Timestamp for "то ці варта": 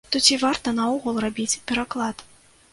0.13-0.73